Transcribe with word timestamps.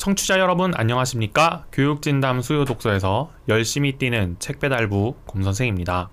청취자 0.00 0.38
여러분 0.38 0.72
안녕하십니까? 0.74 1.66
교육진담 1.72 2.40
수요 2.40 2.64
독서에서 2.64 3.30
열심히 3.48 3.98
뛰는 3.98 4.36
책 4.38 4.58
배달부 4.58 5.16
곰선생입니다. 5.26 6.08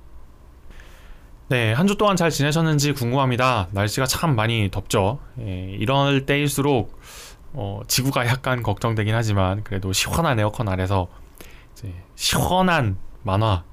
네, 1.47 1.71
한 1.71 1.87
주 1.87 1.95
동안 1.95 2.17
잘 2.17 2.29
지내셨는지 2.29 2.91
궁금합니다. 2.91 3.69
날씨가 3.71 4.05
참 4.05 4.35
많이 4.35 4.69
덥죠. 4.69 5.19
예, 5.39 5.69
이럴 5.79 6.25
때일수록 6.25 6.99
어, 7.53 7.79
지구가 7.87 8.27
약간 8.27 8.61
걱정되긴 8.61 9.15
하지만 9.15 9.63
그래도 9.63 9.93
시원한 9.93 10.37
에어컨 10.37 10.67
아래서 10.67 11.07
시원한 12.15 12.97
만화 13.23 13.63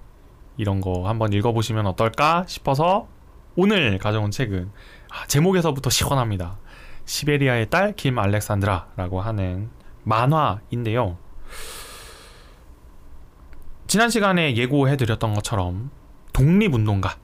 이런 0.57 0.81
거 0.81 1.09
한번 1.09 1.33
읽어보시면 1.33 1.89
어떨까 1.89 2.45
싶어서 2.47 3.09
오늘 3.57 3.99
가져온 3.99 4.31
책은 4.31 4.71
아, 5.11 5.27
제목에서부터 5.27 5.91
시원합니다. 5.91 6.57
시베리아의 7.05 7.69
딸 7.69 7.95
김 7.97 8.21
알렉산드라라고 8.21 9.21
하는 9.21 9.71
만화인데요. 10.05 11.19
지난 13.87 14.11
시간에 14.11 14.57
예고해드렸던 14.57 15.35
것처럼 15.35 15.91
독립운동가, 16.33 17.17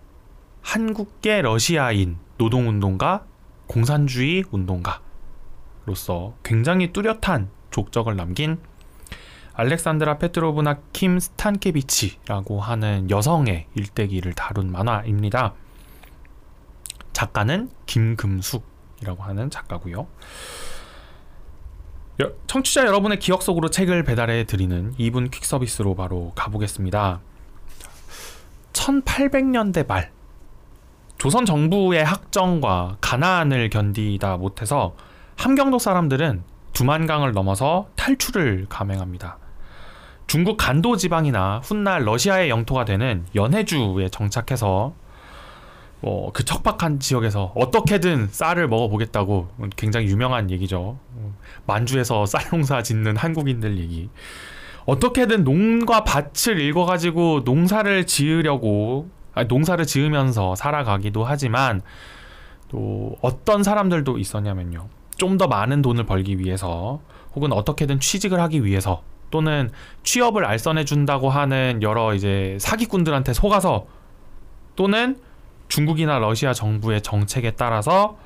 한국계 0.63 1.43
러시아인 1.43 2.19
노동운동가, 2.39 3.25
공산주의 3.67 4.45
운동가로서 4.51 6.35
굉장히 6.43 6.93
뚜렷한 6.93 7.51
족적을 7.71 8.17
남긴 8.17 8.59
알렉산드라 9.55 10.19
페트로브나 10.19 10.81
킴 10.93 11.19
스탄케비치라고 11.19 12.61
하는 12.61 13.11
여성의 13.11 13.67
일대기를 13.75 14.33
다룬 14.35 14.73
만화입니다. 14.73 15.55
작가는 17.13 17.71
김금숙이라고 17.87 19.23
하는 19.23 19.51
작가고요. 19.51 20.07
청취자 22.47 22.87
여러분의 22.87 23.19
기억 23.19 23.43
속으로 23.43 23.71
책을 23.71 24.05
배달해 24.05 24.45
드리는 24.45 24.95
2분 24.99 25.31
퀵 25.31 25.45
서비스로 25.45 25.95
바로 25.95 26.33
가보겠습니다. 26.35 27.21
1800년대 28.73 29.87
말 29.87 30.11
조선 31.19 31.45
정부의 31.45 32.05
학정과 32.05 32.97
가난을 33.01 33.69
견디다 33.69 34.39
못해서 34.39 34.95
함경도 35.37 35.79
사람들은 35.79 36.43
두만강을 36.73 37.33
넘어서 37.33 37.89
탈출을 37.97 38.67
감행합니다. 38.69 39.39
중국 40.27 40.57
간도 40.57 40.97
지방이나 40.97 41.61
훗날 41.63 42.05
러시아의 42.05 42.51
영토가 42.51 42.85
되는 42.85 43.27
연해주에 43.35 44.09
정착해서 44.11 44.95
어, 46.03 46.31
그 46.33 46.45
척박한 46.45 47.01
지역에서 47.01 47.53
어떻게든 47.55 48.29
쌀을 48.31 48.69
먹어보겠다고 48.69 49.49
굉장히 49.77 50.07
유명한 50.07 50.51
얘기죠. 50.51 50.99
만주에서 51.67 52.27
쌀 52.27 52.49
농사 52.51 52.83
짓는 52.83 53.17
한국인들 53.17 53.79
얘기. 53.79 54.09
어떻게든 54.87 55.45
농과 55.45 56.05
밭을 56.05 56.61
읽어가지고 56.61 57.43
농사를 57.45 58.07
지으려고 58.07 59.09
아니, 59.35 59.47
농사를 59.47 59.85
지으면서 59.87 60.55
살아가기도 60.55 61.25
하지만 61.25 61.83
또 62.69 63.17
어떤 63.21 63.63
사람들도 63.63 64.19
있었냐면요. 64.19 64.89
좀 65.21 65.37
더 65.37 65.47
많은 65.47 65.83
돈을 65.83 66.07
벌기 66.07 66.39
위해서 66.39 67.01
혹은 67.35 67.53
어떻게든 67.53 68.01
취직을 68.01 68.41
하기 68.41 68.65
위해서 68.65 69.03
또는 69.31 69.71
취업을 70.03 70.45
알선해 70.45 70.85
준다고 70.85 71.29
하는 71.29 71.81
여러 71.83 72.15
이제 72.15 72.57
사기꾼들한테 72.59 73.35
속아서 73.35 73.87
또는 74.77 75.21
중국이나 75.71 76.19
러시아 76.19 76.53
정부의 76.53 77.01
정책에 77.01 77.53
따라서 77.53 78.19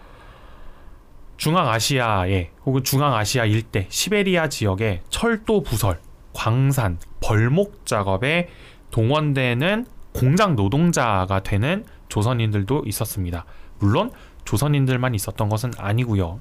중앙아시아에 1.36 2.50
혹은 2.64 2.82
중앙아시아 2.82 3.44
일대 3.44 3.86
시베리아 3.90 4.48
지역의 4.48 5.02
철도 5.10 5.62
부설, 5.62 6.00
광산, 6.32 6.98
벌목 7.20 7.86
작업에 7.86 8.48
동원되는 8.90 9.86
공장 10.12 10.56
노동자가 10.56 11.42
되는 11.42 11.84
조선인들도 12.08 12.84
있었습니다. 12.86 13.44
물론 13.78 14.10
조선인들만 14.44 15.14
있었던 15.14 15.48
것은 15.48 15.72
아니고요. 15.76 16.40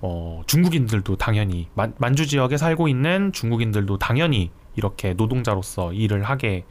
어, 0.00 0.42
중국인들도 0.46 1.16
당연히 1.16 1.68
만, 1.74 1.94
만주 1.98 2.26
지역에 2.26 2.56
살고 2.56 2.88
있는 2.88 3.32
중국인들도 3.32 3.98
당연히 3.98 4.50
이렇게 4.74 5.14
노동자로서 5.14 5.92
일을 5.92 6.24
하게 6.24 6.64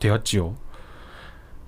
되었지요. 0.00 0.56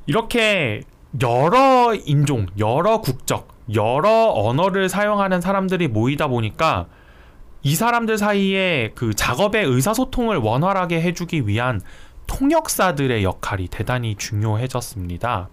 이렇게 0.06 0.82
여러 1.20 1.94
인종, 1.94 2.46
여러 2.58 3.00
국적, 3.00 3.48
여러 3.74 4.32
언어를 4.32 4.88
사용하는 4.88 5.40
사람들이 5.40 5.88
모이다 5.88 6.28
보니까 6.28 6.86
이 7.62 7.74
사람들 7.74 8.16
사이에 8.16 8.92
그 8.94 9.14
작업의 9.14 9.64
의사소통을 9.64 10.36
원활하게 10.38 11.02
해주기 11.02 11.46
위한 11.46 11.80
통역사들의 12.26 13.24
역할이 13.24 13.68
대단히 13.68 14.14
중요해졌습니다. 14.14 15.48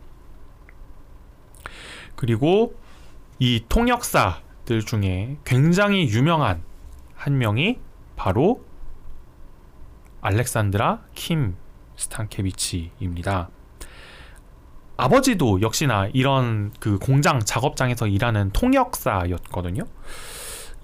그리고 2.16 2.76
이 3.40 3.64
통역사들 3.68 4.84
중에 4.86 5.38
굉장히 5.44 6.08
유명한 6.08 6.64
한 7.16 7.38
명이 7.40 7.80
바로 8.16 8.64
알렉산드라 10.22 11.02
킴 11.14 11.56
스탄케비치입니다. 11.96 13.50
아버지도 14.98 15.62
역시나 15.62 16.10
이런 16.14 16.72
그 16.80 16.98
공장 16.98 17.40
작업장에서 17.40 18.08
일하는 18.08 18.50
통역사였거든요. 18.52 19.84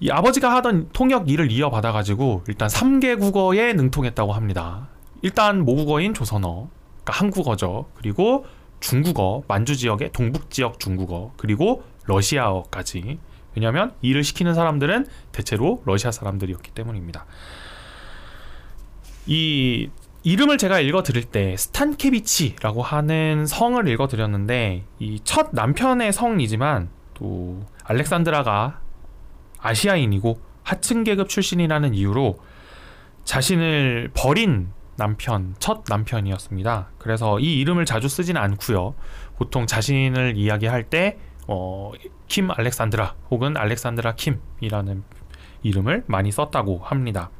이 0.00 0.10
아버지가 0.10 0.54
하던 0.56 0.90
통역 0.92 1.28
일을 1.28 1.50
이어받아가지고 1.50 2.44
일단 2.48 2.68
3개 2.68 3.18
국어에 3.18 3.72
능통했다고 3.74 4.32
합니다. 4.32 4.88
일단 5.22 5.64
모국어인 5.64 6.14
조선어, 6.14 6.68
그러니까 7.02 7.12
한국어죠. 7.12 7.86
그리고 7.94 8.46
중국어, 8.80 9.42
만주 9.48 9.76
지역의 9.76 10.12
동북 10.12 10.50
지역 10.50 10.78
중국어, 10.78 11.32
그리고 11.36 11.82
러시아어까지. 12.04 13.18
왜냐하면 13.56 13.94
일을 14.02 14.24
시키는 14.24 14.54
사람들은 14.54 15.06
대체로 15.32 15.82
러시아 15.86 16.10
사람들이었기 16.10 16.72
때문입니다. 16.72 17.24
이 19.26 19.88
이름을 20.26 20.56
제가 20.56 20.80
읽어드릴 20.80 21.24
때 21.24 21.54
스탄케비치라고 21.56 22.82
하는 22.82 23.44
성을 23.44 23.86
읽어드렸는데 23.86 24.84
이 24.98 25.20
첫 25.22 25.50
남편의 25.52 26.14
성이지만 26.14 26.88
또 27.12 27.60
알렉산드라가 27.84 28.80
아시아인이고 29.58 30.40
하층 30.62 31.04
계급 31.04 31.28
출신이라는 31.28 31.92
이유로 31.94 32.38
자신을 33.24 34.10
버린 34.14 34.70
남편, 34.96 35.54
첫 35.58 35.84
남편이었습니다. 35.88 36.90
그래서 36.98 37.38
이 37.38 37.58
이름을 37.60 37.84
자주 37.84 38.08
쓰지는 38.08 38.40
않고요. 38.40 38.94
보통 39.36 39.66
자신을 39.66 40.36
이야기할 40.36 40.84
때 40.84 41.18
어, 41.48 41.92
킴 42.28 42.50
알렉산드라 42.50 43.14
혹은 43.30 43.56
알렉산드라 43.58 44.14
킴이라는 44.14 45.02
이름을 45.62 46.04
많이 46.06 46.32
썼다고 46.32 46.78
합니다. 46.78 47.30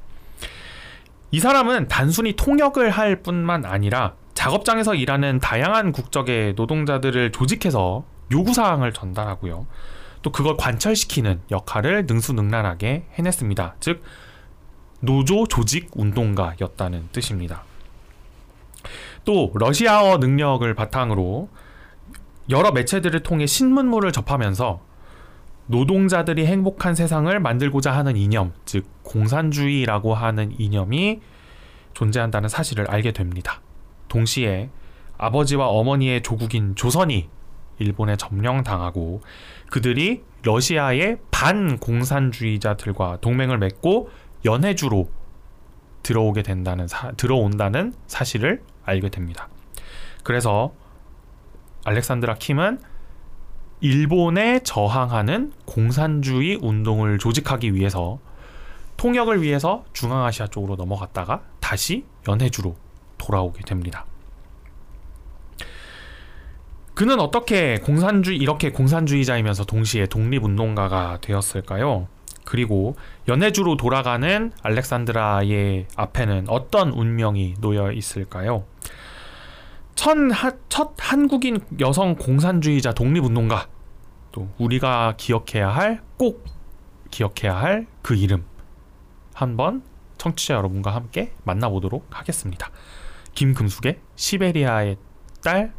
이 1.34 1.40
사람은 1.40 1.88
단순히 1.88 2.34
통역을 2.34 2.90
할 2.90 3.20
뿐만 3.20 3.64
아니라 3.64 4.14
작업장에서 4.34 4.94
일하는 4.94 5.40
다양한 5.40 5.90
국적의 5.90 6.54
노동자들을 6.54 7.32
조직해서 7.32 8.04
요구사항을 8.30 8.92
전달하고요. 8.92 9.66
또 10.22 10.30
그걸 10.30 10.56
관철시키는 10.56 11.40
역할을 11.50 12.06
능수능란하게 12.06 13.06
해냈습니다. 13.14 13.74
즉, 13.80 14.04
노조 15.00 15.48
조직 15.48 15.90
운동가였다는 15.96 17.08
뜻입니다. 17.10 17.64
또, 19.24 19.50
러시아어 19.54 20.18
능력을 20.18 20.72
바탕으로 20.72 21.48
여러 22.48 22.70
매체들을 22.70 23.24
통해 23.24 23.46
신문물을 23.46 24.12
접하면서 24.12 24.82
노동자들이 25.66 26.46
행복한 26.46 26.94
세상을 26.94 27.38
만들고자 27.40 27.92
하는 27.92 28.16
이념, 28.16 28.52
즉 28.64 28.86
공산주의라고 29.02 30.14
하는 30.14 30.54
이념이 30.58 31.20
존재한다는 31.94 32.48
사실을 32.48 32.90
알게 32.90 33.12
됩니다. 33.12 33.60
동시에 34.08 34.70
아버지와 35.16 35.68
어머니의 35.68 36.22
조국인 36.22 36.74
조선이 36.74 37.28
일본에 37.78 38.16
점령당하고 38.16 39.22
그들이 39.70 40.22
러시아의 40.42 41.18
반공산주의자들과 41.30 43.18
동맹을 43.20 43.58
맺고 43.58 44.10
연해주로 44.44 45.08
들어오게 46.02 46.42
된다는 46.42 46.86
사, 46.86 47.12
들어온다는 47.12 47.94
사실을 48.06 48.62
알게 48.84 49.08
됩니다. 49.08 49.48
그래서 50.22 50.74
알렉산드라 51.84 52.34
킴은 52.34 52.78
일본에 53.84 54.60
저항하는 54.60 55.52
공산주의 55.66 56.58
운동을 56.58 57.18
조직하기 57.18 57.74
위해서 57.74 58.18
통역을 58.96 59.42
위해서 59.42 59.84
중앙아시아 59.92 60.46
쪽으로 60.46 60.76
넘어갔다가 60.76 61.42
다시 61.60 62.06
연해주로 62.26 62.76
돌아오게 63.18 63.62
됩니다. 63.64 64.06
그는 66.94 67.20
어떻게 67.20 67.76
공산주의 67.76 68.38
이렇게 68.38 68.70
공산주의자이면서 68.70 69.64
동시에 69.66 70.06
독립운동가가 70.06 71.18
되었을까요? 71.20 72.08
그리고 72.46 72.96
연해주로 73.28 73.76
돌아가는 73.76 74.50
알렉산드라의 74.62 75.88
앞에는 75.94 76.46
어떤 76.48 76.88
운명이 76.88 77.56
놓여 77.60 77.92
있을까요? 77.92 78.64
첫, 79.94 80.16
첫 80.70 80.94
한국인 80.98 81.60
여성 81.80 82.16
공산주의자 82.16 82.94
독립운동가 82.94 83.73
또 84.34 84.48
우리가 84.58 85.14
기억해야 85.16 85.68
할 85.68 86.02
꼭 86.16 86.44
기억해야 87.10 87.56
할 87.56 87.86
그 88.02 88.16
이름 88.16 88.44
한번 89.32 89.82
청취자 90.18 90.54
여러분과 90.54 90.94
함께 90.94 91.32
만나보도록 91.44 92.06
하겠습니다. 92.10 92.70
김금숙의 93.34 94.00
시베리아의 94.16 94.96
딸 95.42 95.72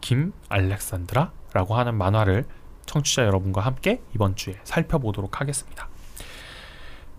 김알렉산드라라고 0.00 1.74
하는 1.74 1.94
만화를 1.96 2.46
청취자 2.86 3.24
여러분과 3.24 3.60
함께 3.60 4.02
이번 4.14 4.34
주에 4.36 4.58
살펴보도록 4.64 5.40
하겠습니다. 5.40 5.89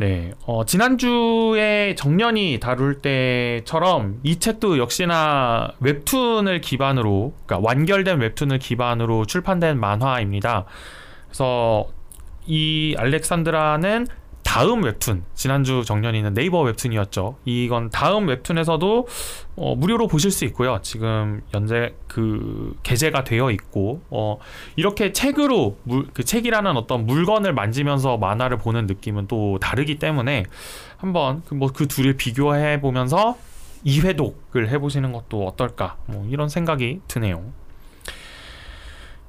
네, 0.01 0.33
어, 0.47 0.65
지난주에 0.65 1.93
정년이 1.93 2.57
다룰 2.59 3.03
때처럼 3.03 4.19
이 4.23 4.39
책도 4.39 4.79
역시나 4.79 5.73
웹툰을 5.79 6.59
기반으로, 6.59 7.33
그러니까 7.45 7.69
완결된 7.69 8.19
웹툰을 8.19 8.57
기반으로 8.57 9.27
출판된 9.27 9.79
만화입니다. 9.79 10.65
그래서 11.27 11.85
이 12.47 12.95
알렉산드라는 12.97 14.07
다음 14.51 14.83
웹툰 14.83 15.23
지난주 15.33 15.85
정년이는 15.85 16.33
네이버 16.33 16.61
웹툰이었죠. 16.61 17.37
이건 17.45 17.89
다음 17.89 18.27
웹툰에서도 18.27 19.07
어, 19.55 19.75
무료로 19.75 20.09
보실 20.09 20.29
수 20.29 20.43
있고요. 20.43 20.79
지금 20.81 21.41
현재 21.51 21.95
그 22.09 22.75
게재가 22.83 23.23
되어 23.23 23.49
있고 23.51 24.01
어, 24.09 24.39
이렇게 24.75 25.13
책으로 25.13 25.77
물, 25.83 26.05
그 26.13 26.25
책이라는 26.25 26.75
어떤 26.75 27.05
물건을 27.05 27.53
만지면서 27.53 28.17
만화를 28.17 28.57
보는 28.57 28.87
느낌은 28.87 29.27
또 29.29 29.57
다르기 29.61 29.99
때문에 29.99 30.43
한번 30.97 31.43
그 31.47 31.53
뭐그 31.53 31.73
그 31.73 31.87
둘을 31.87 32.17
비교해 32.17 32.81
보면서 32.81 33.37
이회독을 33.85 34.67
해보시는 34.67 35.13
것도 35.13 35.47
어떨까 35.47 35.95
뭐 36.07 36.27
이런 36.29 36.49
생각이 36.49 36.99
드네요. 37.07 37.41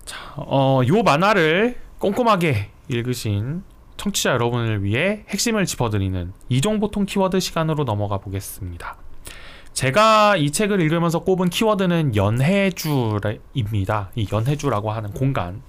자, 0.05 0.19
어, 0.35 0.81
요 0.85 1.05
만화를 1.05 1.77
꼼꼼하게 2.01 2.71
읽으신 2.89 3.63
청취자 4.03 4.31
여러분을 4.33 4.83
위해 4.83 5.25
핵심을 5.29 5.65
짚어드리는 5.67 6.33
이종보통 6.49 7.07
키워드 7.07 7.41
시간으로 7.41 7.85
넘어가 7.85 8.19
보겠습니다. 8.19 8.97
제가 9.73 10.37
이 10.37 10.51
책을 10.51 10.81
읽으면서 10.81 11.21
꼽은 11.21 11.49
키워드는 11.49 12.17
연해주입니다. 12.17 14.11
이 14.17 14.29
연해주라고 14.31 14.91
하는 14.91 15.13
공간. 15.13 15.63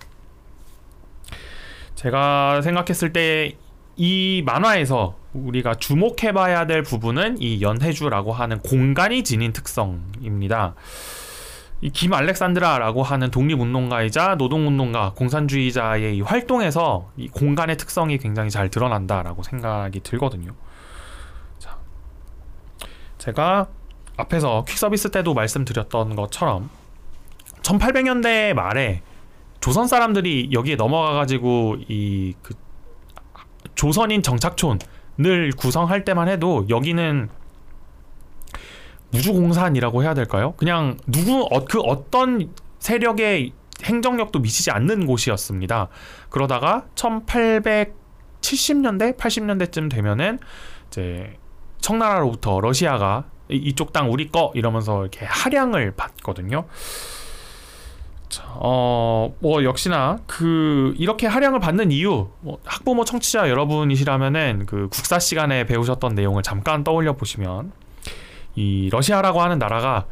제가 1.95 2.61
생각했을 2.61 3.13
때 3.13 3.55
이 3.95 4.41
만화에서 4.45 5.15
우리가 5.33 5.75
주목해봐야 5.75 6.65
될 6.65 6.83
부분은 6.83 7.41
이 7.41 7.61
연해주라고 7.61 8.33
하는 8.33 8.59
공간이 8.59 9.23
지닌 9.23 9.53
특성입니다. 9.53 10.75
이 11.83 11.89
김 11.89 12.13
알렉산드라라고 12.13 13.03
하는 13.03 13.29
독립운동가이자 13.29 14.35
노동운동가, 14.35 15.11
공산주의자의 15.15 16.15
이 16.15 16.21
활동에서 16.21 17.11
이 17.17 17.27
공간의 17.27 17.75
특성이 17.75 18.17
굉장히 18.17 18.49
잘 18.49 18.69
드러난다라고 18.69 19.43
생각이 19.43 19.99
들거든요. 19.99 20.53
자, 21.59 21.77
제가 23.17 23.67
앞에서 24.15 24.63
퀵서비스 24.65 25.11
때도 25.11 25.33
말씀드렸던 25.33 26.15
것처럼 26.15 26.69
1800년대 27.63 28.53
말에 28.53 29.01
조선 29.59 29.87
사람들이 29.87 30.49
여기에 30.53 30.75
넘어가가지고 30.77 31.77
이 31.89 32.33
그 32.41 32.53
조선인 33.75 34.21
정착촌을 34.21 35.51
구성할 35.57 36.05
때만 36.05 36.27
해도 36.29 36.65
여기는 36.69 37.29
우주공산이라고 39.13 40.03
해야 40.03 40.13
될까요? 40.13 40.53
그냥 40.57 40.97
누구 41.07 41.47
어, 41.51 41.65
그 41.65 41.79
어떤 41.79 42.53
세력의 42.79 43.53
행정력도 43.83 44.39
미치지 44.39 44.71
않는 44.71 45.05
곳이었습니다. 45.05 45.89
그러다가 46.29 46.85
1870년대, 46.95 49.17
80년대쯤 49.17 49.89
되면은 49.89 50.39
이제 50.87 51.37
청나라로부터 51.79 52.61
러시아가 52.61 53.25
이쪽 53.49 53.91
땅 53.93 54.11
우리 54.11 54.29
거 54.29 54.51
이러면서 54.55 55.01
이렇게 55.01 55.25
할양을 55.25 55.95
받거든요. 55.95 56.65
어, 58.55 59.35
뭐 59.39 59.63
역시나 59.63 60.17
그 60.25 60.95
이렇게 60.97 61.27
할양을 61.27 61.59
받는 61.59 61.91
이유 61.91 62.29
뭐 62.39 62.57
학부모 62.65 63.05
청취자 63.05 63.47
여러분이시라면은 63.49 64.65
그 64.65 64.89
국사 64.89 65.19
시간에 65.19 65.65
배우셨던 65.65 66.15
내용을 66.15 66.41
잠깐 66.41 66.83
떠올려 66.83 67.13
보시면 67.13 67.71
이 68.55 68.89
러시아라고 68.91 69.41
하는 69.41 69.59
나라가 69.59 70.05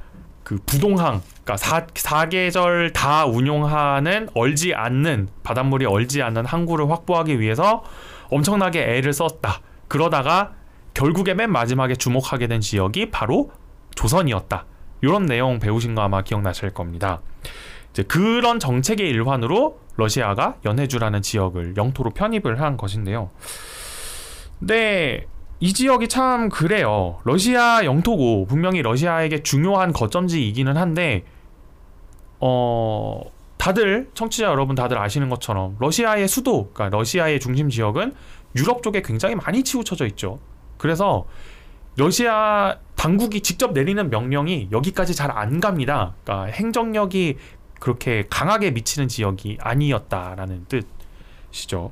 그 0.43 0.57
부동항, 0.65 1.21
그러니까 1.43 1.57
사, 1.57 1.85
사계절 1.93 2.93
다 2.93 3.25
운용하는 3.25 4.29
얼지 4.33 4.73
않는 4.73 5.29
바닷물이 5.43 5.85
얼지 5.85 6.21
않는 6.23 6.45
항구를 6.45 6.89
확보하기 6.89 7.39
위해서 7.39 7.83
엄청나게 8.29 8.97
애를 8.97 9.13
썼다. 9.13 9.61
그러다가 9.87 10.53
결국에 10.93 11.33
맨 11.33 11.51
마지막에 11.51 11.95
주목하게 11.95 12.47
된 12.47 12.61
지역이 12.61 13.11
바로 13.11 13.51
조선이었다. 13.95 14.65
이런 15.01 15.25
내용 15.25 15.59
배우신 15.59 15.95
거 15.95 16.01
아마 16.01 16.21
기억나실 16.21 16.71
겁니다. 16.71 17.21
이제 17.91 18.03
그런 18.03 18.59
정책의 18.59 19.09
일환으로 19.09 19.79
러시아가 19.97 20.55
연해주라는 20.65 21.21
지역을 21.21 21.75
영토로 21.77 22.11
편입을 22.11 22.61
한 22.61 22.77
것인데요. 22.77 23.29
근데 24.59 25.27
이 25.61 25.73
지역이 25.73 26.07
참 26.07 26.49
그래요. 26.49 27.19
러시아 27.23 27.85
영토고 27.85 28.47
분명히 28.47 28.81
러시아에게 28.81 29.43
중요한 29.43 29.93
거점지이기는 29.93 30.75
한데 30.75 31.23
어 32.39 33.21
다들 33.57 34.09
청취자 34.15 34.47
여러분 34.47 34.75
다들 34.75 34.97
아시는 34.97 35.29
것처럼 35.29 35.77
러시아의 35.79 36.27
수도, 36.27 36.71
그러니까 36.73 36.97
러시아의 36.97 37.39
중심 37.39 37.69
지역은 37.69 38.15
유럽 38.55 38.81
쪽에 38.81 39.03
굉장히 39.03 39.35
많이 39.35 39.63
치우쳐져 39.63 40.07
있죠. 40.07 40.39
그래서 40.79 41.27
러시아 41.95 42.77
당국이 42.95 43.41
직접 43.41 43.73
내리는 43.73 44.09
명령이 44.09 44.69
여기까지 44.71 45.13
잘 45.13 45.29
안 45.29 45.59
갑니다. 45.59 46.15
그러니까 46.23 46.51
행정력이 46.51 47.37
그렇게 47.79 48.25
강하게 48.31 48.71
미치는 48.71 49.07
지역이 49.07 49.59
아니었다라는 49.61 50.65
뜻이죠. 51.51 51.91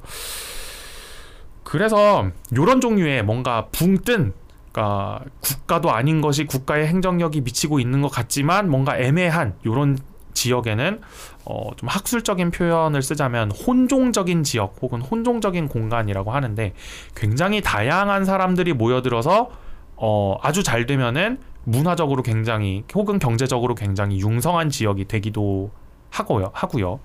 그래서 1.69 2.31
이런 2.51 2.81
종류의 2.81 3.21
뭔가 3.21 3.67
붕뜬 3.71 4.33
그러니까 4.71 5.23
국가도 5.39 5.91
아닌 5.91 6.19
것이 6.19 6.45
국가의 6.47 6.87
행정력이 6.87 7.41
미치고 7.41 7.79
있는 7.79 8.01
것 8.01 8.09
같지만 8.09 8.71
뭔가 8.71 8.97
애매한 8.97 9.53
이런 9.63 9.95
지역에는 10.33 10.99
어, 11.45 11.69
좀 11.75 11.87
학술적인 11.87 12.49
표현을 12.49 13.03
쓰자면 13.03 13.51
혼종적인 13.51 14.41
지역 14.41 14.77
혹은 14.81 14.99
혼종적인 14.99 15.67
공간이라고 15.67 16.31
하는데 16.31 16.73
굉장히 17.15 17.61
다양한 17.61 18.25
사람들이 18.25 18.73
모여들어서 18.73 19.51
어, 19.95 20.37
아주 20.41 20.63
잘 20.63 20.87
되면은 20.87 21.37
문화적으로 21.65 22.23
굉장히 22.23 22.83
혹은 22.95 23.19
경제적으로 23.19 23.75
굉장히 23.75 24.19
융성한 24.19 24.71
지역이 24.71 25.05
되기도 25.05 25.69
하고요. 26.09 26.49
하고요. 26.51 26.99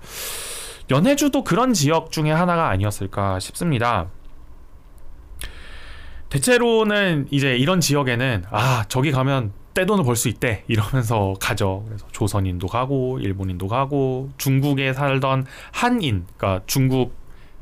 연해주도 0.89 1.43
그런 1.43 1.73
지역 1.73 2.11
중에 2.11 2.31
하나가 2.31 2.69
아니었을까 2.69 3.39
싶습니다. 3.39 4.07
대체로는 6.35 7.27
이제 7.31 7.55
이런 7.55 7.79
지역에는 7.79 8.43
아 8.51 8.83
저기 8.89 9.11
가면 9.11 9.53
떼돈을 9.73 10.03
벌 10.03 10.15
수 10.15 10.27
있대 10.29 10.63
이러면서 10.67 11.33
가죠. 11.39 11.83
그래서 11.87 12.05
조선인도 12.11 12.67
가고 12.67 13.19
일본인도 13.19 13.67
가고 13.67 14.29
중국에 14.37 14.93
살던 14.93 15.45
한인, 15.71 16.25
그러니까 16.37 16.63
중국 16.67 17.13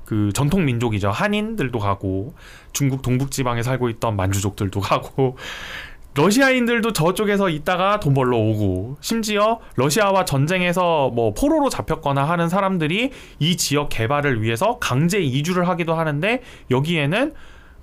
그 0.05 0.31
전통 0.33 0.65
민족이죠. 0.65 1.09
한인들도 1.09 1.77
가고 1.79 2.33
중국 2.71 3.01
동북 3.01 3.31
지방에 3.31 3.63
살고 3.63 3.89
있던 3.89 4.15
만주족들도 4.15 4.79
가고 4.79 5.37
러시아인들도 6.15 6.93
저쪽에서 6.93 7.49
있다가 7.49 7.99
돈 7.99 8.13
벌러 8.13 8.37
오고 8.37 8.97
심지어 9.01 9.59
러시아와 9.75 10.25
전쟁에서 10.25 11.09
뭐 11.09 11.33
포로로 11.33 11.69
잡혔거나 11.69 12.23
하는 12.23 12.49
사람들이 12.49 13.11
이 13.39 13.57
지역 13.57 13.89
개발을 13.89 14.43
위해서 14.43 14.77
강제 14.79 15.19
이주를 15.19 15.67
하기도 15.67 15.95
하는데 15.95 16.41
여기에는 16.69 17.33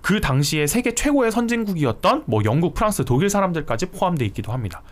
그 0.03 0.21
당시에 0.21 0.67
세계 0.67 0.95
최고의 0.95 1.31
선진국이었던 1.31 2.25
뭐 2.27 2.43
영국, 2.45 2.75
프랑스, 2.75 3.05
독일 3.05 3.31
사람들까지 3.31 3.87
포함되어 3.87 4.27
있기도 4.29 4.53
합니다. 4.53 4.83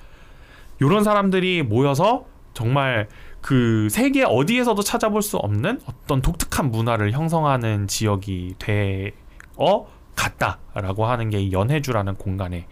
이런 0.80 1.02
사람들이 1.02 1.62
모여서 1.62 2.26
정말 2.54 3.08
그 3.40 3.88
세계 3.90 4.24
어디에서도 4.24 4.80
찾아볼 4.82 5.22
수 5.22 5.36
없는 5.36 5.80
어떤 5.86 6.20
독특한 6.20 6.70
문화를 6.70 7.12
형성하는 7.12 7.86
지역이 7.86 8.56
되어 8.58 9.86
갔다라고 10.16 11.06
하는 11.06 11.30
게 11.30 11.52
연해주라는 11.52 12.16
공간의 12.16 12.66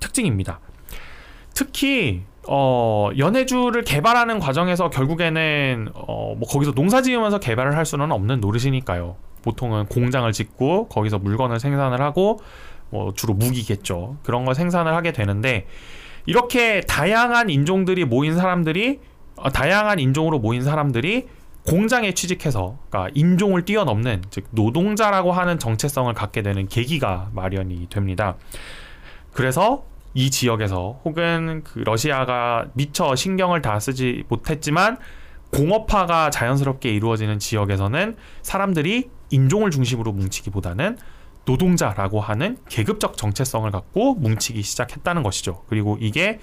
특징입니다. 0.00 0.60
특히 1.54 2.22
어, 2.46 3.10
연해주를 3.16 3.82
개발하는 3.82 4.38
과정에서 4.38 4.90
결국에는 4.90 5.88
어, 5.94 6.34
뭐 6.36 6.46
거기서 6.48 6.72
농사 6.72 7.00
지으면서 7.00 7.38
개발을 7.38 7.76
할 7.76 7.86
수는 7.86 8.12
없는 8.12 8.40
노릇이니까요. 8.40 9.16
보통은 9.44 9.86
공장을 9.86 10.30
짓고 10.32 10.88
거기서 10.88 11.18
물건을 11.18 11.60
생산을 11.60 12.00
하고 12.00 12.40
뭐 12.90 13.12
주로 13.14 13.34
무기겠죠. 13.34 14.16
그런 14.22 14.44
걸 14.44 14.54
생산을 14.54 14.94
하게 14.94 15.12
되는데 15.12 15.66
이렇게 16.26 16.80
다양한 16.80 17.50
인종들이 17.50 18.04
모인 18.04 18.34
사람들이 18.34 19.00
어, 19.36 19.50
다양한 19.50 19.98
인종으로 19.98 20.38
모인 20.38 20.62
사람들이 20.62 21.28
공장에 21.66 22.12
취직해서 22.12 22.78
그러니까 22.88 23.10
인종을 23.14 23.64
뛰어넘는 23.64 24.22
즉 24.30 24.44
노동자라고 24.50 25.32
하는 25.32 25.58
정체성을 25.58 26.12
갖게 26.14 26.42
되는 26.42 26.68
계기가 26.68 27.30
마련이 27.32 27.88
됩니다. 27.88 28.36
그래서 29.32 29.84
이 30.14 30.30
지역에서 30.30 31.00
혹은 31.04 31.62
그 31.64 31.80
러시아가 31.80 32.66
미처 32.74 33.16
신경을 33.16 33.62
다 33.62 33.80
쓰지 33.80 34.24
못했지만 34.28 34.98
공업화가 35.52 36.30
자연스럽게 36.30 36.90
이루어지는 36.90 37.38
지역에서는 37.38 38.16
사람들이 38.42 39.10
인종을 39.34 39.70
중심으로 39.70 40.12
뭉치기보다는 40.12 40.98
노동자라고 41.44 42.20
하는 42.20 42.56
계급적 42.68 43.16
정체성을 43.16 43.70
갖고 43.70 44.14
뭉치기 44.14 44.62
시작했다는 44.62 45.22
것이죠. 45.22 45.64
그리고 45.68 45.98
이게 46.00 46.40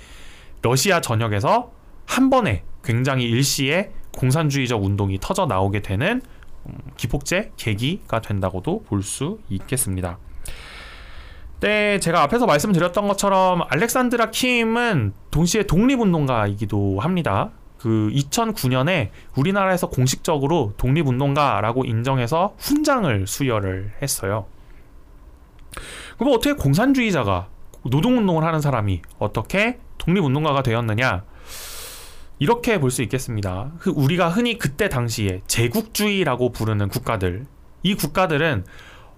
러시아 0.62 1.02
전역에서 1.02 1.72
한 2.06 2.30
번에 2.30 2.64
굉장히 2.84 3.26
일시에 3.26 3.92
공산주의적 4.14 4.84
운동이 4.84 5.18
터져 5.20 5.46
나오게 5.46 5.82
되는 5.82 6.22
음, 6.68 6.78
기폭제 6.98 7.52
계기가 7.58 8.22
된다고도 8.22 8.84
볼 8.84 9.02
수 9.02 9.40
있겠습니다. 9.50 10.20
네, 11.62 12.00
제가 12.00 12.24
앞에서 12.24 12.46
말씀드렸던 12.46 13.08
것처럼 13.08 13.62
알렉산드라 13.70 14.32
킴은 14.32 15.14
동시에 15.32 15.64
독립운동가이기도 15.64 17.00
합니다. 17.00 17.52
그 17.82 18.12
2009년에 18.14 19.10
우리나라에서 19.36 19.90
공식적으로 19.90 20.74
독립운동가라고 20.78 21.84
인정해서 21.86 22.54
훈장을 22.60 23.26
수여를 23.26 23.94
했어요. 24.04 24.46
그럼 26.18 26.34
어떻게 26.34 26.54
공산주의자가 26.54 27.48
노동운동을 27.84 28.44
하는 28.44 28.62
사람이 28.62 29.02
어떻게 29.18 29.80
독립운동가가 29.98 30.62
되었느냐? 30.62 31.24
이렇게 32.38 32.80
볼 32.80 32.92
수 32.92 33.02
있겠습니다. 33.02 33.72
우리가 33.96 34.30
흔히 34.30 34.60
그때 34.60 34.88
당시에 34.88 35.42
제국주의라고 35.48 36.52
부르는 36.52 36.88
국가들, 36.90 37.46
이 37.82 37.96
국가들은 37.96 38.66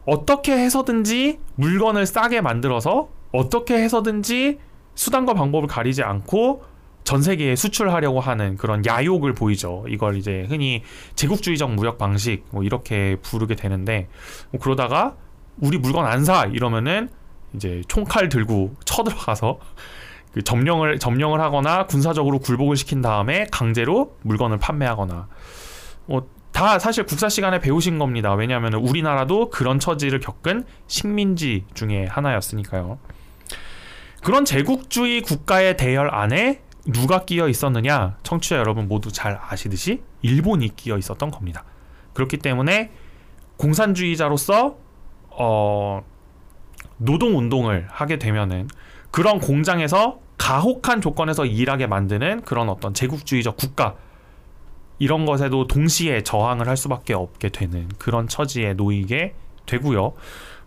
어떻게 0.05 0.53
해서든지 0.53 1.39
물건을 1.55 2.05
싸게 2.05 2.39
만들어서 2.39 3.09
어떻게 3.33 3.75
해서든지 3.75 4.59
수단과 4.95 5.33
방법을 5.33 5.67
가리지 5.67 6.03
않고 6.03 6.72
전 7.03 7.21
세계에 7.21 7.55
수출하려고 7.55 8.19
하는 8.19 8.57
그런 8.57 8.85
야욕을 8.85 9.33
보이죠. 9.33 9.85
이걸 9.87 10.17
이제 10.17 10.45
흔히 10.49 10.83
제국주의적 11.15 11.71
무역 11.73 11.97
방식 11.97 12.45
뭐 12.51 12.63
이렇게 12.63 13.17
부르게 13.21 13.55
되는데 13.55 14.07
뭐 14.51 14.59
그러다가 14.61 15.15
우리 15.59 15.77
물건 15.77 16.05
안 16.05 16.23
사 16.23 16.45
이러면은 16.45 17.09
이제 17.53 17.81
총칼 17.87 18.29
들고 18.29 18.75
쳐들어가서 18.85 19.59
그 20.33 20.41
점령을 20.41 20.97
점령을 20.99 21.41
하거나 21.41 21.85
군사적으로 21.85 22.39
굴복을 22.39 22.75
시킨 22.75 23.01
다음에 23.01 23.45
강제로 23.51 24.15
물건을 24.23 24.57
판매하거나 24.57 25.27
뭐 26.07 26.27
다 26.53 26.77
사실 26.77 27.03
국사 27.03 27.29
시간에 27.29 27.59
배우신 27.59 27.97
겁니다. 27.97 28.35
왜냐하면 28.35 28.75
우리나라도 28.75 29.49
그런 29.49 29.79
처지를 29.79 30.19
겪은 30.19 30.65
식민지 30.85 31.65
중에 31.73 32.05
하나였으니까요. 32.05 32.99
그런 34.23 34.45
제국주의 34.45 35.21
국가의 35.21 35.77
대열 35.77 36.13
안에 36.13 36.61
누가 36.85 37.23
끼어 37.23 37.47
있었느냐? 37.47 38.17
청취자 38.23 38.57
여러분 38.57 38.87
모두 38.87 39.11
잘 39.11 39.39
아시듯이 39.41 40.01
일본이 40.21 40.75
끼어 40.75 40.97
있었던 40.97 41.31
겁니다. 41.31 41.63
그렇기 42.13 42.37
때문에 42.37 42.91
공산주의자로서 43.57 44.77
어 45.29 46.03
노동 46.97 47.37
운동을 47.37 47.87
하게 47.89 48.19
되면은 48.19 48.67
그런 49.11 49.39
공장에서 49.39 50.19
가혹한 50.37 50.99
조건에서 50.99 51.45
일하게 51.45 51.87
만드는 51.87 52.41
그런 52.41 52.69
어떤 52.69 52.93
제국주의적 52.93 53.55
국가 53.55 53.95
이런 54.99 55.25
것에도 55.25 55.67
동시에 55.67 56.23
저항을 56.23 56.67
할 56.67 56.75
수밖에 56.75 57.13
없게 57.13 57.49
되는 57.49 57.87
그런 57.97 58.27
처지에 58.27 58.73
놓이게 58.73 59.35
되고요. 59.65 60.13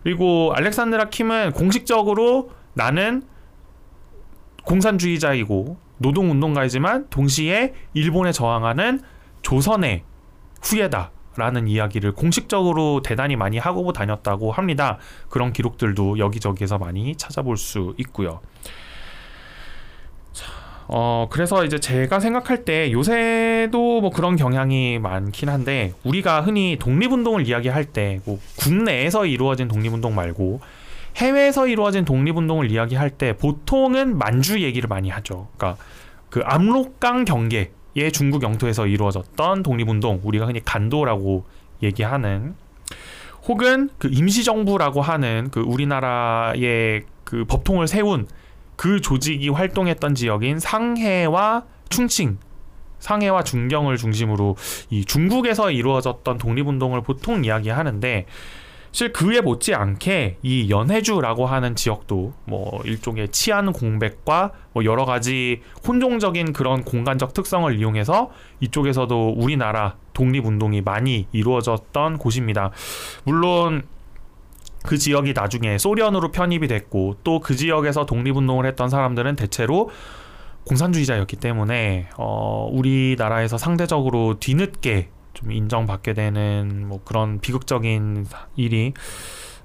그리고 0.03 0.53
알렉산드라 0.55 1.09
킴은 1.09 1.51
공식적으로 1.53 2.51
나는 2.73 3.23
공산주의자이고 4.63 5.77
노동운동가이지만 5.97 7.07
동시에 7.09 7.73
일본에 7.93 8.31
저항하는 8.31 9.01
조선의 9.41 10.03
후예다. 10.61 11.11
라는 11.39 11.67
이야기를 11.67 12.13
공식적으로 12.13 13.03
대단히 13.03 13.35
많이 13.35 13.59
하고 13.59 13.93
다녔다고 13.93 14.51
합니다. 14.51 14.97
그런 15.29 15.53
기록들도 15.53 16.17
여기저기에서 16.17 16.79
많이 16.79 17.15
찾아볼 17.15 17.57
수 17.57 17.93
있고요. 17.99 18.39
어, 20.87 21.27
그래서 21.29 21.65
이제 21.65 21.79
제가 21.79 22.19
생각할 22.19 22.63
때 22.63 22.91
요새도 22.91 24.01
뭐 24.01 24.09
그런 24.09 24.35
경향이 24.37 24.99
많긴 24.99 25.49
한데 25.49 25.93
우리가 26.03 26.41
흔히 26.41 26.77
독립운동을 26.79 27.45
이야기할 27.47 27.85
때 27.85 28.19
뭐 28.25 28.39
국내에서 28.57 29.25
이루어진 29.25 29.67
독립운동 29.67 30.15
말고 30.15 30.61
해외에서 31.17 31.67
이루어진 31.67 32.05
독립운동을 32.05 32.71
이야기할 32.71 33.09
때 33.09 33.33
보통은 33.33 34.17
만주 34.17 34.61
얘기를 34.61 34.87
많이 34.87 35.09
하죠. 35.09 35.47
그러니까 35.57 35.83
그 36.29 36.41
압록강 36.45 37.25
경계의 37.25 38.11
중국 38.13 38.43
영토에서 38.43 38.85
이루어졌던 38.85 39.63
독립운동 39.63 40.21
우리가 40.23 40.45
흔히 40.45 40.63
간도라고 40.63 41.45
얘기하는 41.81 42.55
혹은 43.47 43.89
그 43.97 44.09
임시정부라고 44.11 45.01
하는 45.01 45.49
그 45.51 45.61
우리나라의 45.61 47.03
그 47.23 47.45
법통을 47.45 47.87
세운 47.87 48.27
그 48.75 49.01
조직이 49.01 49.49
활동했던 49.49 50.15
지역인 50.15 50.59
상해와 50.59 51.63
충칭, 51.89 52.37
상해와 52.99 53.43
중경을 53.43 53.97
중심으로 53.97 54.55
이 54.89 55.03
중국에서 55.03 55.71
이루어졌던 55.71 56.37
독립운동을 56.37 57.01
보통 57.01 57.43
이야기하는데 57.43 58.25
사 58.27 58.66
실 58.91 59.11
그에 59.13 59.41
못지않게 59.41 60.37
이 60.41 60.69
연해주라고 60.69 61.45
하는 61.45 61.75
지역도 61.75 62.33
뭐 62.45 62.81
일종의 62.85 63.29
치안 63.29 63.71
공백과 63.71 64.51
뭐 64.73 64.85
여러 64.85 65.05
가지 65.05 65.61
혼종적인 65.87 66.53
그런 66.53 66.83
공간적 66.83 67.33
특성을 67.33 67.73
이용해서 67.77 68.31
이쪽에서도 68.59 69.35
우리나라 69.37 69.95
독립운동이 70.13 70.81
많이 70.81 71.27
이루어졌던 71.31 72.17
곳입니다. 72.17 72.71
물론 73.23 73.83
그 74.83 74.97
지역이 74.97 75.33
나중에 75.33 75.77
소련으로 75.77 76.31
편입이 76.31 76.67
됐고 76.67 77.17
또 77.23 77.39
그 77.39 77.55
지역에서 77.55 78.05
독립운동을 78.05 78.65
했던 78.65 78.89
사람들은 78.89 79.35
대체로 79.35 79.89
공산주의자였기 80.65 81.37
때문에 81.37 82.09
어, 82.17 82.69
우리나라에서 82.71 83.57
상대적으로 83.57 84.39
뒤늦게 84.39 85.09
좀 85.37 85.51
인정받게 85.51 86.13
되는 86.13 86.87
뭐 86.87 86.99
그런 87.05 87.39
비극적인 87.39 88.25
일이 88.55 88.93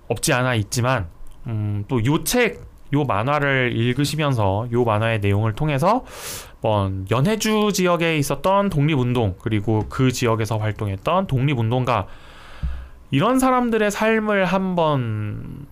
없지 0.08 0.34
않아 0.34 0.54
있지만 0.56 1.08
음, 1.46 1.84
또 1.88 1.98
요 2.04 2.24
책, 2.24 2.60
요 2.92 3.04
만화를 3.04 3.72
읽으시면서 3.74 4.68
요 4.70 4.84
만화의 4.84 5.20
내용을 5.20 5.54
통해서 5.54 6.04
번 6.60 7.06
연해주 7.10 7.70
지역에 7.72 8.18
있었던 8.18 8.68
독립운동 8.68 9.36
그리고 9.40 9.86
그 9.88 10.12
지역에서 10.12 10.58
활동했던 10.58 11.26
독립운동가 11.26 12.06
이런 13.10 13.38
사람들의 13.38 13.90
삶을 13.90 14.44
한번 14.44 15.66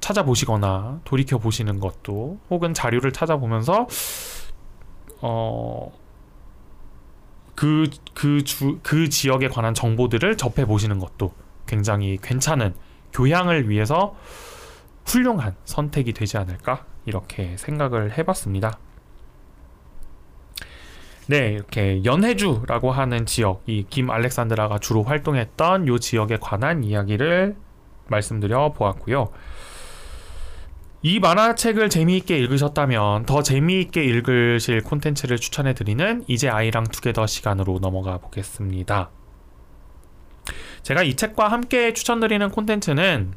찾아보시거나 0.00 1.00
돌이켜 1.04 1.38
보시는 1.38 1.80
것도 1.80 2.38
혹은 2.50 2.72
자료를 2.72 3.10
찾아보면서 3.10 3.88
어 5.22 5.92
그, 7.54 7.88
그 8.14 8.42
주, 8.44 8.78
그 8.82 9.08
지역에 9.08 9.48
관한 9.48 9.74
정보들을 9.74 10.36
접해 10.36 10.66
보시는 10.66 10.98
것도 10.98 11.32
굉장히 11.66 12.18
괜찮은 12.20 12.74
교양을 13.12 13.68
위해서 13.68 14.16
훌륭한 15.06 15.54
선택이 15.64 16.12
되지 16.12 16.36
않을까 16.38 16.84
이렇게 17.06 17.56
생각을 17.56 18.16
해봤습니다. 18.18 18.78
네, 21.26 21.52
이렇게 21.52 22.04
연해주라고 22.04 22.90
하는 22.92 23.24
지역, 23.24 23.62
이 23.66 23.84
김 23.88 24.10
알렉산드라가 24.10 24.78
주로 24.78 25.02
활동했던 25.02 25.88
이 25.88 26.00
지역에 26.00 26.36
관한 26.38 26.84
이야기를 26.84 27.56
말씀드려 28.08 28.72
보았고요. 28.74 29.30
이 31.06 31.20
만화책을 31.20 31.90
재미있게 31.90 32.38
읽으셨다면 32.38 33.26
더 33.26 33.42
재미있게 33.42 34.02
읽으실 34.02 34.82
콘텐츠를 34.82 35.36
추천해 35.36 35.74
드리는 35.74 36.24
이제 36.28 36.48
아이랑 36.48 36.84
투게더 36.84 37.26
시간으로 37.26 37.78
넘어가 37.78 38.16
보겠습니다. 38.16 39.10
제가 40.82 41.02
이 41.02 41.14
책과 41.14 41.48
함께 41.48 41.92
추천드리는 41.92 42.48
콘텐츠는 42.48 43.34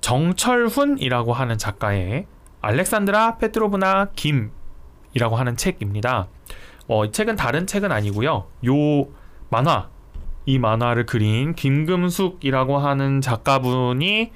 정철훈이라고 0.00 1.32
하는 1.32 1.58
작가의 1.58 2.28
알렉산드라 2.60 3.38
페트로브나 3.38 4.10
김이라고 4.14 5.34
하는 5.34 5.56
책입니다. 5.56 6.28
어, 6.86 7.04
이 7.04 7.10
책은 7.10 7.34
다른 7.34 7.66
책은 7.66 7.90
아니고요. 7.90 8.46
요 8.64 9.08
만화 9.50 9.90
이 10.46 10.60
만화를 10.60 11.04
그린 11.04 11.56
김금숙이라고 11.56 12.78
하는 12.78 13.20
작가분이 13.20 14.30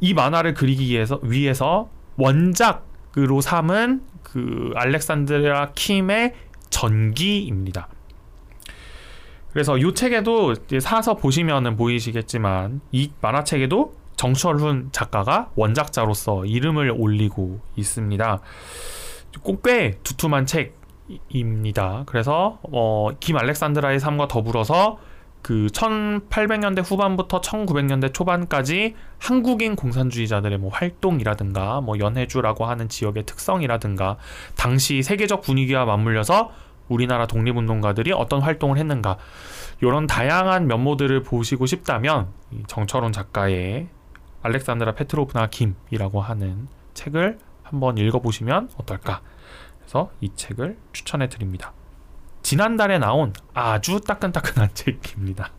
이 0.00 0.14
만화를 0.14 0.54
그리기 0.54 0.88
위해서, 0.88 1.18
위해서 1.22 1.88
원작으로 2.16 3.40
삼은 3.40 4.02
그 4.22 4.72
알렉산드라 4.76 5.72
킴의 5.74 6.34
전기입니다. 6.70 7.88
그래서 9.52 9.78
이 9.78 9.94
책에도 9.94 10.54
사서 10.80 11.14
보시면은 11.14 11.76
보이시겠지만 11.76 12.80
이 12.92 13.10
만화책에도 13.20 13.94
정철훈 14.16 14.90
작가가 14.92 15.50
원작자로서 15.54 16.44
이름을 16.44 16.92
올리고 16.96 17.60
있습니다. 17.76 18.40
꽤 19.64 19.98
두툼한 20.02 20.46
책입니다. 20.46 22.02
그래서 22.06 22.58
어, 22.70 23.10
김 23.20 23.36
알렉산드라의 23.36 24.00
삶과 24.00 24.28
더불어서 24.28 24.98
그 25.42 25.66
1800년대 25.72 26.82
후반부터 26.84 27.40
1900년대 27.40 28.12
초반까지 28.12 28.94
한국인 29.18 29.76
공산주의자들의 29.76 30.58
뭐 30.58 30.70
활동이라든가 30.70 31.80
뭐 31.80 31.98
연해주라고 31.98 32.66
하는 32.66 32.88
지역의 32.88 33.24
특성이라든가 33.24 34.16
당시 34.56 35.02
세계적 35.02 35.42
분위기와 35.42 35.84
맞물려서 35.84 36.50
우리나라 36.88 37.26
독립운동가들이 37.26 38.12
어떤 38.12 38.40
활동을 38.40 38.78
했는가 38.78 39.18
이런 39.80 40.06
다양한 40.06 40.66
면모들을 40.66 41.22
보시고 41.22 41.66
싶다면 41.66 42.28
정철훈 42.66 43.12
작가의 43.12 43.88
알렉산드라 44.42 44.92
페트로브나 44.92 45.48
김이라고 45.48 46.20
하는 46.20 46.68
책을 46.94 47.38
한번 47.62 47.98
읽어보시면 47.98 48.70
어떨까 48.78 49.20
그래서 49.78 50.10
이 50.20 50.30
책을 50.34 50.78
추천해 50.92 51.28
드립니다. 51.28 51.72
지난달에 52.48 52.98
나온 52.98 53.34
아주 53.52 54.00
따끈따끈한 54.00 54.70
책입니다. 54.72 55.50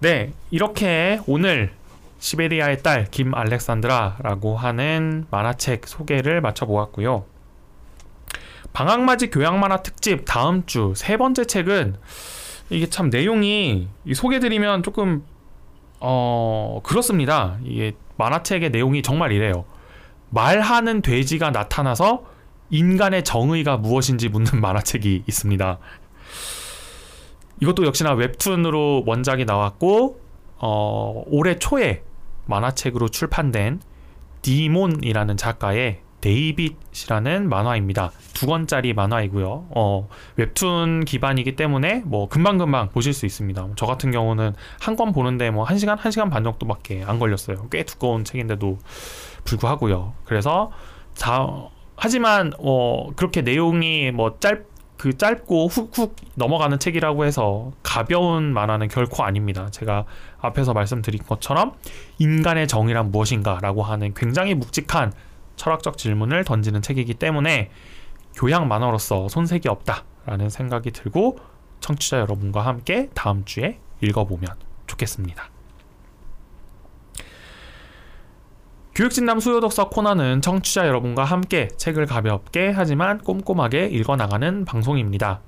네, 0.00 0.32
이렇게 0.50 1.20
오늘 1.28 1.72
시베리아의 2.18 2.82
딸 2.82 3.06
김 3.12 3.32
알렉산드라라고 3.32 4.56
하는 4.56 5.26
만화책 5.30 5.86
소개를 5.86 6.40
마쳐보았고요. 6.40 7.24
방학맞이 8.72 9.30
교양 9.30 9.60
만화 9.60 9.82
특집 9.82 10.24
다음 10.26 10.66
주 10.66 10.94
세 10.96 11.16
번째 11.16 11.44
책은 11.44 11.94
이게 12.70 12.90
참 12.90 13.10
내용이 13.10 13.86
소개드리면 14.12 14.82
조금 14.82 15.24
어 16.00 16.80
그렇습니다. 16.82 17.56
이게 17.62 17.92
만화책의 18.16 18.70
내용이 18.70 19.02
정말 19.02 19.30
이래요. 19.30 19.64
말하는 20.30 21.02
돼지가 21.02 21.52
나타나서 21.52 22.33
인간의 22.74 23.22
정의가 23.22 23.76
무엇인지 23.76 24.28
묻는 24.28 24.60
만화책이 24.60 25.22
있습니다. 25.28 25.78
이것도 27.60 27.86
역시나 27.86 28.12
웹툰으로 28.14 29.04
원작이 29.06 29.44
나왔고 29.44 30.20
어, 30.56 31.22
올해 31.26 31.56
초에 31.58 32.02
만화책으로 32.46 33.08
출판된 33.10 33.80
디몬이라는 34.42 35.36
작가의 35.36 36.00
데이빗이라는 36.20 37.48
만화입니다. 37.48 38.10
두 38.32 38.46
권짜리 38.46 38.92
만화이고요. 38.92 39.66
어, 39.70 40.08
웹툰 40.36 41.04
기반이기 41.04 41.54
때문에 41.54 42.02
뭐 42.04 42.28
금방금방 42.28 42.88
보실 42.90 43.12
수 43.12 43.24
있습니다. 43.24 43.68
저 43.76 43.86
같은 43.86 44.10
경우는 44.10 44.52
한 44.80 44.96
권 44.96 45.12
보는데 45.12 45.50
뭐 45.52 45.64
1시간, 45.64 45.96
1시간 45.96 46.28
반 46.30 46.42
정도밖에 46.42 47.04
안 47.06 47.20
걸렸어요. 47.20 47.68
꽤 47.70 47.84
두꺼운 47.84 48.24
책인데도 48.24 48.78
불구하고요. 49.44 50.14
그래서 50.24 50.72
자, 51.14 51.46
하지만 52.04 52.52
어, 52.58 53.12
그렇게 53.16 53.40
내용이 53.40 54.10
뭐 54.10 54.36
짧, 54.38 54.66
그 54.98 55.16
짧고 55.16 55.68
훅훅 55.68 56.16
넘어가는 56.34 56.78
책이라고 56.78 57.24
해서 57.24 57.72
가벼운 57.82 58.52
만화는 58.52 58.88
결코 58.88 59.24
아닙니다. 59.24 59.70
제가 59.70 60.04
앞에서 60.38 60.74
말씀드린 60.74 61.22
것처럼 61.22 61.72
인간의 62.18 62.68
정의란 62.68 63.10
무엇인가라고 63.10 63.82
하는 63.82 64.12
굉장히 64.12 64.52
묵직한 64.52 65.14
철학적 65.56 65.96
질문을 65.96 66.44
던지는 66.44 66.82
책이기 66.82 67.14
때문에 67.14 67.70
교양 68.34 68.68
만화로서 68.68 69.28
손색이 69.28 69.70
없다라는 69.70 70.50
생각이 70.50 70.90
들고 70.90 71.38
청취자 71.80 72.18
여러분과 72.18 72.66
함께 72.66 73.08
다음 73.14 73.46
주에 73.46 73.78
읽어보면 74.02 74.50
좋겠습니다. 74.88 75.53
교육진담 78.94 79.40
수요독서 79.40 79.88
코너는 79.88 80.40
청취자 80.40 80.86
여러분과 80.86 81.24
함께 81.24 81.66
책을 81.76 82.06
가볍게 82.06 82.70
하지만 82.70 83.18
꼼꼼하게 83.18 83.86
읽어나가는 83.86 84.64
방송입니다. 84.64 85.40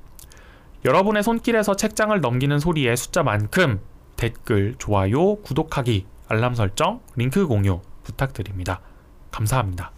여러분의 0.85 1.23
손길에서 1.23 1.77
책장을 1.77 2.21
넘기는 2.21 2.59
소리의 2.59 2.97
숫자만큼 2.97 3.81
댓글, 4.17 4.75
좋아요, 4.79 5.37
구독하기, 5.37 6.07
알람 6.27 6.55
설정, 6.55 7.01
링크 7.15 7.47
공유 7.47 7.83
부탁드립니다. 8.03 8.81
감사합니다. 9.31 9.93